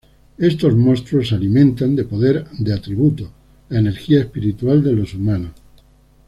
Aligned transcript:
Estos 0.39 0.75
monstruos 0.75 1.27
se 1.29 1.35
alimentan 1.35 1.95
de 1.95 2.05
"poder 2.05 2.47
de 2.57 2.73
atributos", 2.73 3.29
la 3.69 3.77
energia 3.77 4.21
espiritual 4.21 4.83
de 4.83 4.93
los 4.93 5.13
humanos. 5.13 5.51